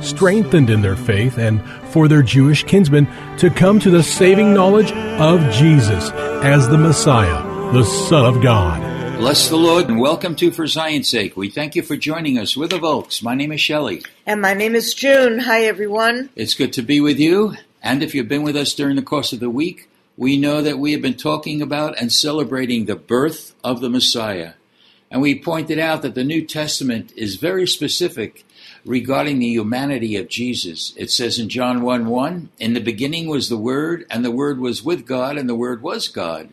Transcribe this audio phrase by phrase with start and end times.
[0.00, 3.06] strengthened in their faith and for their Jewish kinsmen
[3.38, 6.10] to come to the saving knowledge of Jesus
[6.42, 8.80] as the Messiah, the Son of God.
[9.18, 11.36] Bless the Lord and welcome to For Zion's Sake.
[11.36, 12.56] We thank you for joining us.
[12.56, 13.20] We're the Volks.
[13.20, 14.02] My name is Shelley.
[14.24, 15.40] And my name is June.
[15.40, 16.30] Hi, everyone.
[16.36, 17.54] It's good to be with you.
[17.82, 20.78] And if you've been with us during the course of the week, we know that
[20.78, 24.52] we have been talking about and celebrating the birth of the Messiah.
[25.10, 28.44] And we pointed out that the New Testament is very specific
[28.88, 30.94] regarding the humanity of Jesus.
[30.96, 34.58] It says in John 1 1, In the beginning was the Word, and the Word
[34.58, 36.48] was with God, and the Word was God.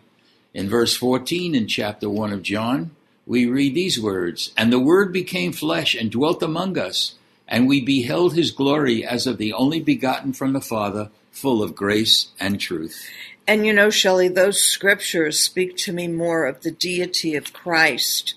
[0.53, 2.91] In verse 14 in chapter 1 of John,
[3.25, 7.15] we read these words And the Word became flesh and dwelt among us,
[7.47, 11.73] and we beheld his glory as of the only begotten from the Father, full of
[11.73, 13.07] grace and truth.
[13.47, 18.33] And you know, Shelley, those scriptures speak to me more of the deity of Christ.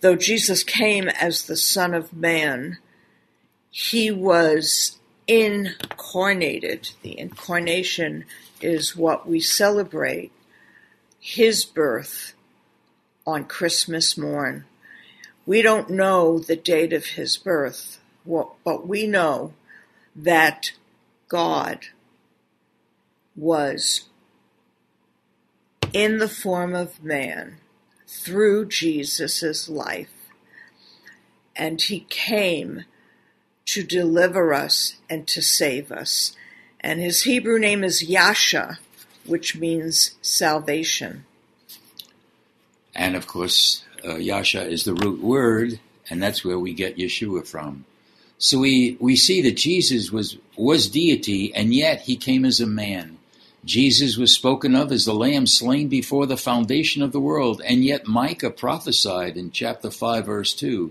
[0.00, 2.78] Though Jesus came as the Son of Man,
[3.70, 6.90] he was incarnated.
[7.02, 8.24] The incarnation
[8.60, 10.32] is what we celebrate
[11.20, 12.34] his birth
[13.26, 14.64] on Christmas morn.
[15.44, 19.52] We don't know the date of his birth, but we know
[20.16, 20.72] that
[21.28, 21.86] God
[23.36, 24.08] was
[25.92, 27.58] in the form of man
[28.06, 30.12] through Jesus' life,
[31.54, 32.84] and he came
[33.68, 36.34] to deliver us and to save us.
[36.80, 38.78] And his Hebrew name is Yasha,
[39.26, 41.26] which means salvation.
[42.94, 47.46] And of course, uh, Yasha is the root word, and that's where we get Yeshua
[47.46, 47.84] from.
[48.38, 52.66] So we, we see that Jesus was, was deity, and yet he came as a
[52.66, 53.18] man.
[53.66, 57.84] Jesus was spoken of as the lamb slain before the foundation of the world, and
[57.84, 60.90] yet Micah prophesied in chapter 5, verse 2,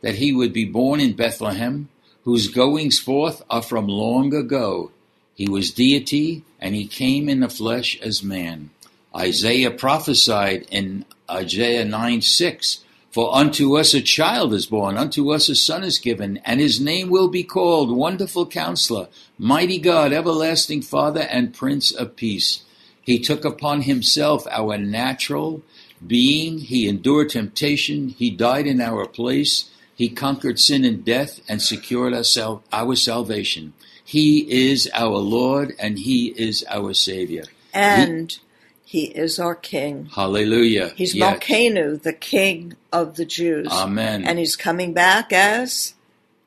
[0.00, 1.88] that he would be born in Bethlehem,
[2.26, 4.90] whose goings forth are from long ago.
[5.36, 8.70] He was deity, and he came in the flesh as man.
[9.14, 15.48] Isaiah prophesied in Isaiah 9 6, For unto us a child is born, unto us
[15.48, 19.06] a son is given, and his name will be called Wonderful Counselor,
[19.38, 22.64] Mighty God, Everlasting Father, and Prince of Peace.
[23.00, 25.62] He took upon himself our natural
[26.04, 31.60] being, he endured temptation, he died in our place, he conquered sin and death and
[31.62, 33.72] secured our, our salvation.
[34.04, 37.44] He is our Lord and He is our Savior.
[37.72, 38.38] And
[38.84, 40.10] he, he is our King.
[40.14, 40.92] Hallelujah.
[40.94, 41.38] He's Yes.
[41.40, 43.68] Malkenu, the King of the Jews.
[43.70, 44.24] Amen.
[44.24, 45.94] And he's coming back as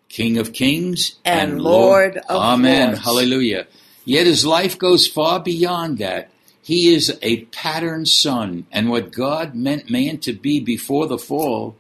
[0.09, 2.39] King of kings And Lord of Kings.
[2.39, 2.87] Amen.
[2.89, 3.03] lords.
[3.03, 3.67] Hallelujah.
[4.05, 6.29] Yet his life goes far beyond that.
[6.61, 11.75] He is a pattern son, and what God meant man to be before the fall,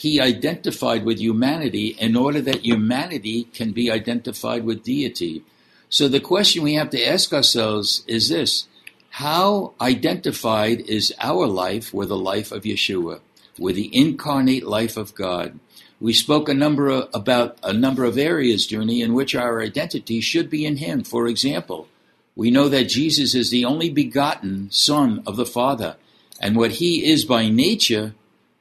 [0.00, 5.42] he identified with humanity in order that humanity can be identified with deity.
[5.90, 8.66] So the question we have to ask ourselves is this
[9.10, 13.20] How identified is our life with the life of Yeshua,
[13.58, 15.60] with the incarnate life of God?
[16.00, 20.22] We spoke a number of, about a number of areas, Junie, in which our identity
[20.22, 21.04] should be in Him.
[21.04, 21.88] For example,
[22.34, 25.96] we know that Jesus is the only begotten Son of the Father,
[26.40, 28.14] and what He is by nature,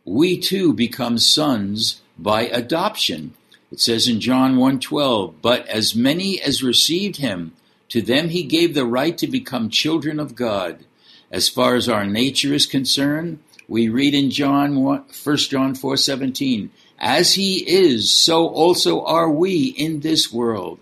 [0.10, 3.32] we too become sons by adoption.
[3.72, 7.52] It says in John 1:12, "But as many as received him,
[7.90, 10.80] to them he gave the right to become children of God."
[11.32, 16.72] As far as our nature is concerned, we read in John 1, 1 John 4:17,
[16.98, 20.80] "As he is, so also are we in this world."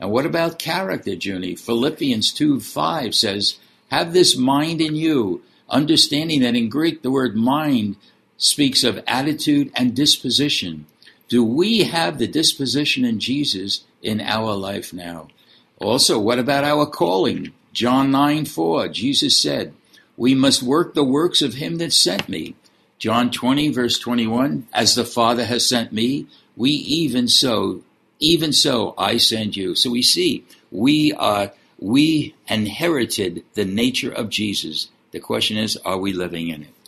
[0.00, 1.54] And what about character, Junie?
[1.54, 3.56] Philippians 2 5 says,
[3.88, 7.96] Have this mind in you, understanding that in Greek the word mind
[8.40, 10.86] speaks of attitude and disposition.
[11.28, 15.28] Do we have the disposition in Jesus in our life now?
[15.76, 17.52] Also, what about our calling?
[17.72, 19.72] John 9 4, Jesus said,
[20.16, 22.56] We must work the works of him that sent me.
[22.98, 26.26] John 20, verse 21, As the Father has sent me,
[26.56, 27.82] we even so,
[28.18, 29.74] even so I send you.
[29.74, 34.88] So we see, we are, we inherited the nature of Jesus.
[35.12, 36.79] The question is, are we living in it?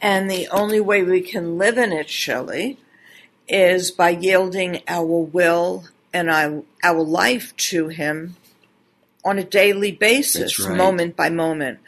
[0.00, 2.78] And the only way we can live in it, Shelley,
[3.48, 8.36] is by yielding our will and our, our life to Him
[9.24, 10.76] on a daily basis, right.
[10.76, 11.80] moment by moment.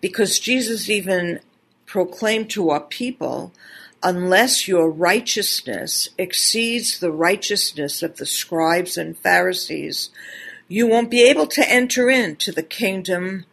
[0.00, 1.40] Because Jesus even
[1.84, 3.52] proclaimed to our people,
[4.02, 10.10] unless your righteousness exceeds the righteousness of the scribes and Pharisees,
[10.68, 13.46] you won't be able to enter into the kingdom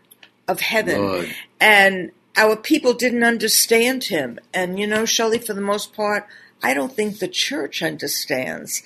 [0.48, 1.02] of heaven.
[1.02, 1.36] Lord.
[1.60, 4.40] And our people didn't understand him.
[4.54, 6.28] And you know, Shelley, for the most part,
[6.62, 8.84] I don't think the church understands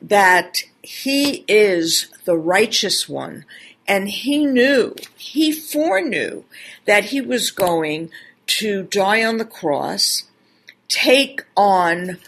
[0.00, 3.44] that he is the righteous one.
[3.86, 6.44] And he knew, he foreknew
[6.84, 8.10] that he was going
[8.46, 10.24] to die on the cross,
[10.88, 12.18] take on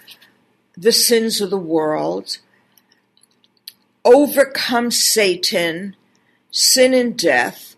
[0.76, 2.38] the sins of the world,
[4.04, 5.96] overcome Satan,
[6.50, 7.71] sin and death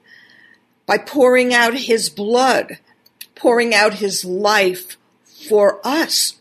[0.86, 2.78] by pouring out his blood,
[3.34, 6.40] pouring out his life for us.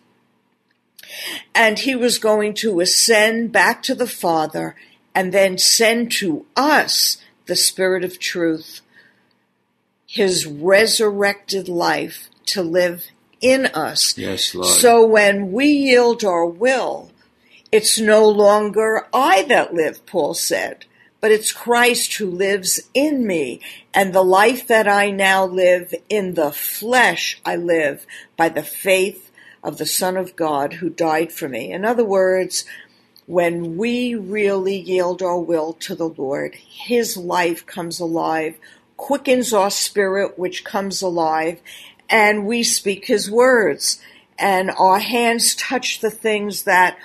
[1.54, 4.76] And he was going to ascend back to the Father
[5.14, 8.82] and then send to us the Spirit of truth,
[10.08, 13.06] his resurrected life to live
[13.42, 14.18] in us.
[14.18, 14.68] Yes, Lord.
[14.68, 17.12] So when we yield our will,
[17.72, 20.86] it's no longer I that live, Paul said,
[21.24, 23.62] but it's Christ who lives in me.
[23.94, 28.06] And the life that I now live in the flesh, I live
[28.36, 29.32] by the faith
[29.64, 31.72] of the Son of God who died for me.
[31.72, 32.66] In other words,
[33.26, 38.58] when we really yield our will to the Lord, His life comes alive,
[38.98, 41.62] quickens our spirit, which comes alive,
[42.10, 44.02] and we speak His words.
[44.38, 46.98] And our hands touch the things that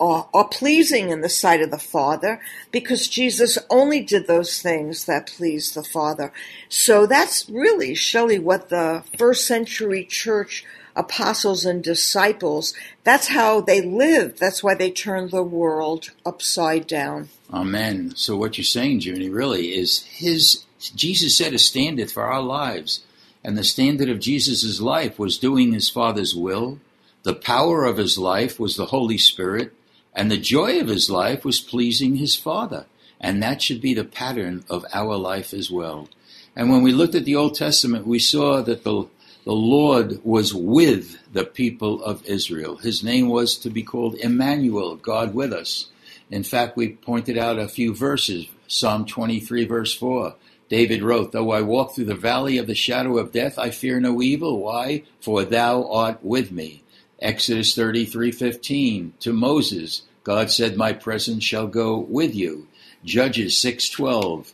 [0.00, 2.40] are, pleasing in the sight of the Father,
[2.70, 6.32] because Jesus only did those things that pleased the Father.
[6.68, 10.64] So that's really, Shelley, what the first century church
[10.94, 12.74] apostles and disciples,
[13.04, 14.38] that's how they lived.
[14.38, 17.28] That's why they turned the world upside down.
[17.52, 18.12] Amen.
[18.16, 23.04] So what you're saying, Junie, really is his Jesus set a standard for our lives.
[23.44, 26.80] And the standard of Jesus' life was doing his Father's will.
[27.22, 29.72] The power of his life was the Holy Spirit.
[30.18, 32.86] And the joy of his life was pleasing his Father.
[33.20, 36.08] And that should be the pattern of our life as well.
[36.56, 39.04] And when we looked at the Old Testament, we saw that the,
[39.44, 42.78] the Lord was with the people of Israel.
[42.78, 45.86] His name was to be called Emmanuel, God with us.
[46.32, 48.48] In fact, we pointed out a few verses.
[48.66, 50.34] Psalm 23, verse 4.
[50.68, 54.00] David wrote, Though I walk through the valley of the shadow of death, I fear
[54.00, 54.58] no evil.
[54.58, 55.04] Why?
[55.20, 56.82] For thou art with me.
[57.20, 62.66] Exodus 33:15 to Moses, God said, "My presence shall go with you."
[63.02, 64.52] Judges 6:12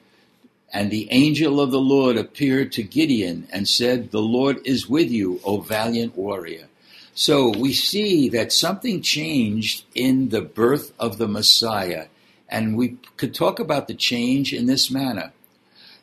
[0.72, 5.10] And the angel of the Lord appeared to Gideon and said, "The Lord is with
[5.10, 6.68] you, O valiant warrior."
[7.12, 12.06] So we see that something changed in the birth of the Messiah,
[12.48, 15.32] and we could talk about the change in this manner.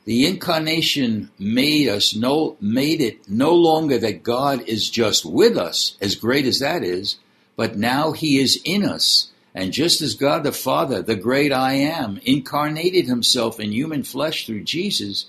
[0.03, 5.95] The incarnation made us no made it no longer that God is just with us,
[6.01, 7.15] as great as that is,
[7.55, 9.27] but now he is in us.
[9.53, 14.45] And just as God the Father, the great I am, incarnated himself in human flesh
[14.45, 15.25] through Jesus,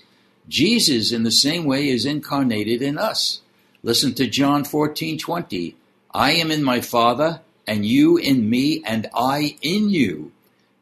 [0.47, 3.41] Jesus in the same way is incarnated in us.
[3.81, 5.75] Listen to John 14:20.
[6.13, 10.31] I am in my Father, and you in me, and I in you.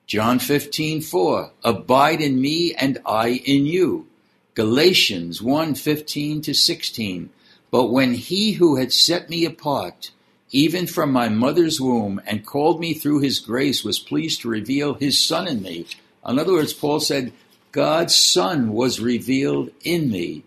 [0.06, 1.52] John 15:4.
[1.64, 4.08] Abide in me, and I in you.
[4.54, 7.30] Galatians 1:15 to 16.
[7.72, 10.12] But when he who had set me apart,
[10.52, 14.96] even from my mother's womb, and called me through his grace, was pleased to reveal
[14.96, 15.86] his Son in me.
[16.28, 17.32] In other words, Paul said,
[17.72, 20.44] God's Son was revealed in me.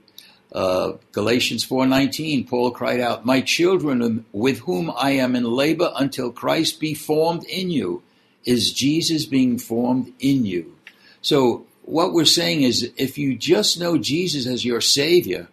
[0.52, 6.30] Uh, Galatians 4:19, Paul cried out, "My children, with whom I am in labor until
[6.30, 8.02] Christ be formed in you."
[8.44, 10.74] Is Jesus being formed in you?
[11.22, 15.48] So what we're saying is, if you just know Jesus as your Savior,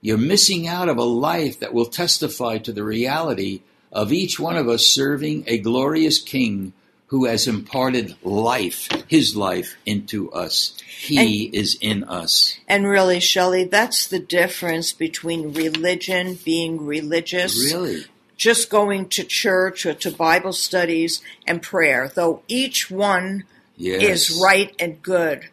[0.00, 3.60] you're missing out of a life that will testify to the reality
[3.96, 6.74] of each one of us serving a glorious King
[7.06, 10.74] who has imparted life, his life, into us.
[10.86, 12.58] He is in us.
[12.68, 18.04] And really, Shelley, that's the difference between religion, being religious, Really?
[18.36, 23.44] just going to church or to Bible studies and prayer, though each one
[23.78, 24.02] Yes.
[24.30, 25.48] is right and good.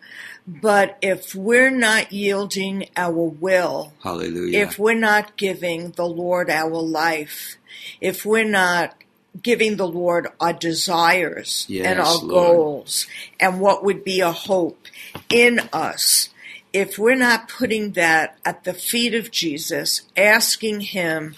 [0.46, 4.60] But if we're not yielding our will, Hallelujah.
[4.60, 7.56] if we're not giving the Lord our life,
[8.02, 8.96] if we're not
[9.42, 12.30] giving the Lord our desires Yes, and our Lord.
[12.30, 13.08] goals
[13.40, 14.88] and what would be a hope
[15.30, 16.30] in us,
[16.74, 21.36] if we're not putting that at the feet of Jesus, asking Him,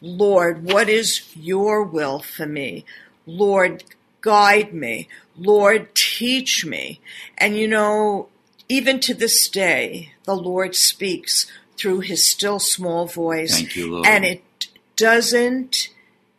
[0.00, 2.84] Lord, what is your will for me?
[3.26, 3.84] Lord,
[4.20, 5.08] guide me.
[5.36, 7.00] Lord, teach me.
[7.36, 8.28] And you know,
[8.68, 11.46] even to this day, the Lord speaks
[11.76, 13.76] through his still small voice.
[13.76, 14.04] You.
[14.04, 15.88] And it doesn't,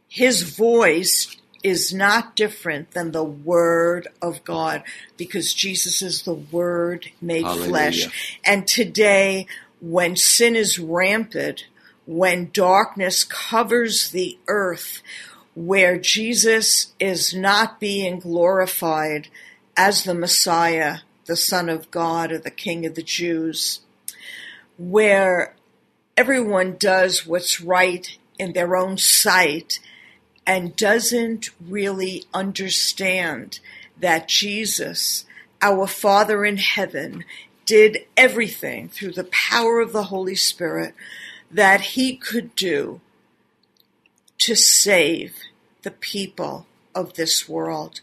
[0.09, 4.83] his voice is not different than the word of God
[5.17, 7.69] because Jesus is the word made Hallelujah.
[7.69, 8.39] flesh.
[8.43, 9.47] And today,
[9.79, 11.65] when sin is rampant,
[12.05, 15.01] when darkness covers the earth,
[15.55, 19.27] where Jesus is not being glorified
[19.75, 23.81] as the Messiah, the Son of God, or the King of the Jews,
[24.77, 25.55] where
[26.15, 29.79] everyone does what's right in their own sight
[30.45, 33.59] and doesn't really understand
[33.99, 35.25] that Jesus,
[35.61, 37.25] our Father in heaven,
[37.65, 40.95] did everything through the power of the Holy Spirit
[41.51, 43.01] that he could do
[44.37, 45.35] to save
[45.83, 46.65] the people
[46.95, 48.01] of this world.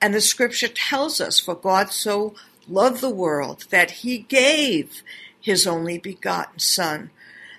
[0.00, 2.34] And the scripture tells us, for God so
[2.70, 5.02] loved the world that he gave
[5.40, 7.10] his only begotten Son,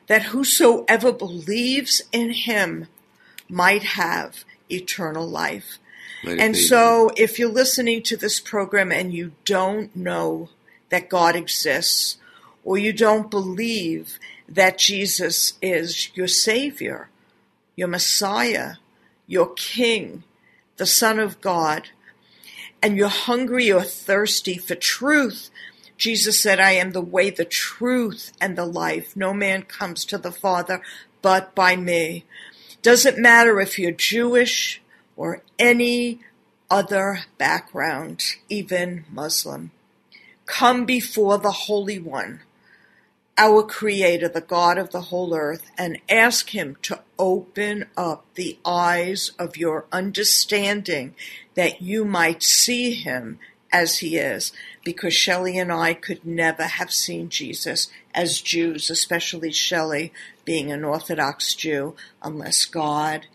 [0.08, 2.88] that whosoever believes in him
[3.50, 5.78] might have eternal life.
[6.24, 10.50] And so, if you're listening to this program and you don't know
[10.90, 12.18] that God exists,
[12.64, 17.10] or you don't believe that Jesus is your Savior,
[17.76, 18.74] your Messiah,
[19.26, 20.24] your King,
[20.78, 21.90] the Son of God,
[22.82, 25.50] and you're hungry or thirsty for truth,
[25.98, 29.16] Jesus said, I am the way, the truth, and the life.
[29.16, 30.82] No man comes to the Father
[31.22, 32.26] but by me.
[32.82, 34.82] Doesn't matter if you're Jewish
[35.16, 36.20] or any
[36.70, 39.72] other background, even Muslim.
[40.48, 42.42] Come before the Holy One,
[43.42, 48.60] our Creator, the God of the whole earth, and ask Him to open up the
[48.64, 51.16] eyes of your understanding
[51.56, 53.40] that you might see Him
[53.74, 54.52] as He is.
[54.86, 60.14] Because Shelley and I could never have seen Jesus as Jews, especially Shelley
[60.46, 63.26] being an Orthodox Jew, unless God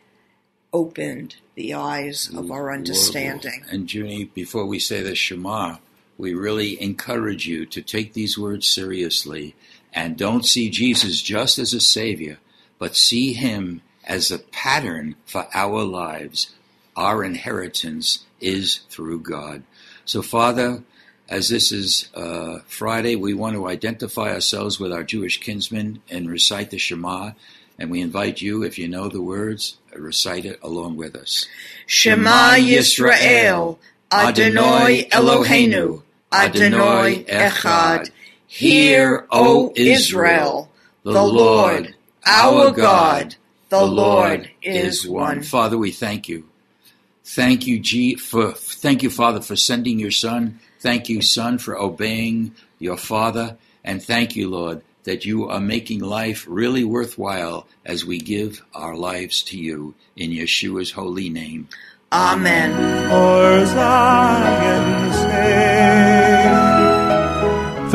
[0.72, 3.64] opened the eyes of mm, our understanding.
[3.70, 5.78] And Junie, before we say the Shema,
[6.18, 9.54] we really encourage you to take these words seriously
[9.92, 12.38] and don't see Jesus just as a savior,
[12.78, 16.54] but see him as a pattern for our lives.
[16.96, 19.62] Our inheritance is through God.
[20.04, 20.82] So, Father,
[21.28, 26.30] as this is uh, Friday, we want to identify ourselves with our Jewish kinsmen and
[26.30, 27.32] recite the Shema.
[27.78, 31.46] And we invite you, if you know the words, recite it along with us.
[31.86, 33.78] Shema Yisrael,
[34.10, 36.02] Adonai Eloheinu,
[36.32, 38.10] Adonai Echad.
[38.46, 40.70] Hear, O Israel,
[41.02, 43.36] the Lord, our God,
[43.68, 45.42] the Lord is one.
[45.42, 46.48] Father, we thank you.
[47.24, 50.60] Thank you, G, for thank you, Father, for sending your Son.
[50.78, 56.00] Thank you, Son, for obeying your Father, and thank you, Lord, that you are making
[56.00, 61.68] life really worthwhile as we give our lives to you in Yeshua's holy name.
[62.12, 62.72] Amen.
[63.10, 66.15] For Zion's sake.